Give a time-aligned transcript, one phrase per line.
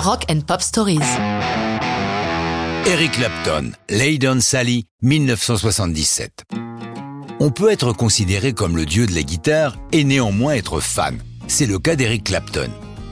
[0.00, 1.00] Rock and Pop Stories.
[2.86, 6.44] Eric Clapton, Lay Sally, 1977.
[7.38, 11.18] On peut être considéré comme le dieu de la guitare et néanmoins être fan.
[11.48, 12.70] C'est le cas d'Eric Clapton.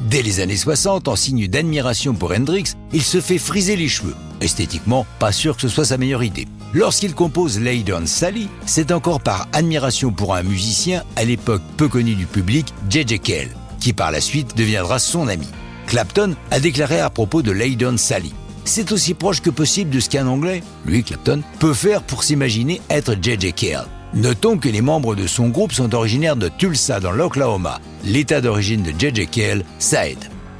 [0.08, 4.16] Dès les années 60, en signe d'admiration pour Hendrix, il se fait friser les cheveux.
[4.40, 6.48] Esthétiquement, pas sûr que ce soit sa meilleure idée.
[6.72, 12.14] Lorsqu'il compose Lay Sally, c'est encore par admiration pour un musicien à l'époque peu connu
[12.14, 13.20] du public, J.J.
[13.20, 15.48] Cale, qui par la suite deviendra son ami.
[15.88, 18.34] Clapton a déclaré à propos de Lay Sally.
[18.66, 22.82] C'est aussi proche que possible de ce qu'un Anglais, lui Clapton, peut faire pour s'imaginer
[22.90, 23.54] être J.J.
[23.54, 23.86] Cale.
[24.12, 28.82] Notons que les membres de son groupe sont originaires de Tulsa dans l'Oklahoma, l'état d'origine
[28.82, 29.28] de J.J.
[29.28, 30.02] Cale, ça.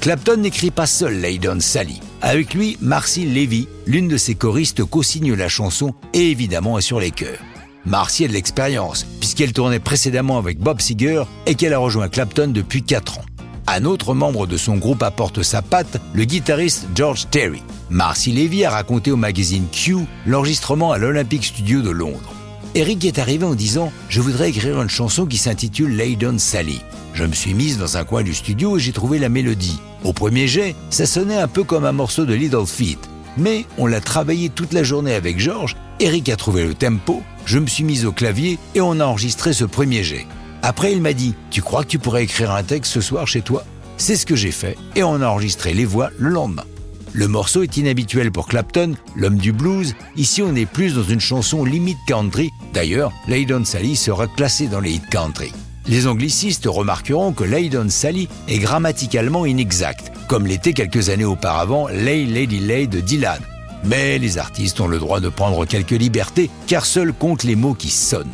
[0.01, 2.01] Clapton n'écrit pas seul Lay Sally.
[2.23, 7.01] Avec lui, Marcy Levy, l'une de ses choristes, co-signe la chanson et évidemment est sur
[7.01, 7.38] les chœurs.
[7.85, 12.49] Marcy a de l'expérience, puisqu'elle tournait précédemment avec Bob Seger et qu'elle a rejoint Clapton
[12.49, 13.24] depuis 4 ans.
[13.71, 17.63] Un autre membre de son groupe apporte sa patte, le guitariste George Terry.
[17.91, 22.33] Marcy Levy a raconté au magazine Q l'enregistrement à l'Olympic Studio de Londres.
[22.75, 26.80] Eric est arrivé en disant Je voudrais écrire une chanson qui s'intitule Lay Sally.
[27.13, 29.79] Je me suis mise dans un coin du studio et j'ai trouvé la mélodie.
[30.03, 32.99] Au premier jet, ça sonnait un peu comme un morceau de Little Feet.
[33.37, 37.59] Mais on l'a travaillé toute la journée avec George, Eric a trouvé le tempo, je
[37.59, 40.27] me suis mise au clavier et on a enregistré ce premier jet.
[40.62, 43.42] Après, il m'a dit Tu crois que tu pourrais écrire un texte ce soir chez
[43.42, 43.64] toi?
[43.96, 46.64] C'est ce que j'ai fait et on a enregistré les voix le lendemain.
[47.12, 49.95] Le morceau est inhabituel pour Clapton, l'homme du blues.
[50.16, 52.51] Ici, on est plus dans une chanson limite country.
[52.74, 55.52] D'ailleurs, Laydon Sally sera classé dans les hits country.
[55.86, 62.26] Les anglicistes remarqueront que Laydon Sally est grammaticalement inexact, comme l'était quelques années auparavant Lay
[62.26, 63.40] Lady Lay de Dylan.
[63.84, 67.75] Mais les artistes ont le droit de prendre quelques libertés, car seuls comptent les mots
[67.75, 68.26] qui sonnent.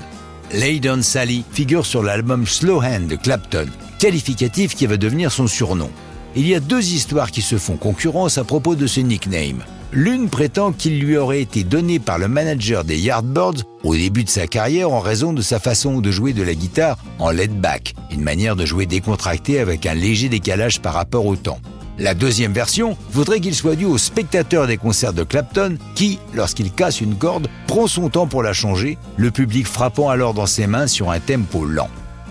[0.55, 3.67] Lay Sally figure sur l'album Slow Hand de Clapton,
[3.99, 5.91] qualificatif qui va devenir son surnom.
[6.37, 9.65] Il y a deux histoires qui se font concurrence à propos de ce nickname.
[9.91, 14.29] L'une prétend qu'il lui aurait été donné par le manager des Yardbirds au début de
[14.29, 17.95] sa carrière en raison de sa façon de jouer de la guitare en lead back,
[18.13, 21.59] une manière de jouer décontractée avec un léger décalage par rapport au temps.
[21.99, 26.73] La deuxième version voudrait qu'il soit dû au spectateur des concerts de Clapton qui, lorsqu'il
[26.73, 30.67] casse une corde, prend son temps pour la changer, le public frappant alors dans ses
[30.67, 31.91] mains sur un tempo lent.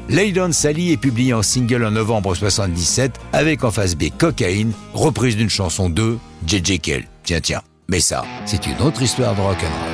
[0.09, 5.37] Laydon Sally est publié en single en novembre 77 avec en face B Cocaine, reprise
[5.37, 6.79] d'une chanson de J.J.
[6.79, 7.03] Cale.
[7.23, 7.61] Tiens, tiens.
[7.87, 9.92] Mais ça, c'est une autre histoire de rock'n'roll.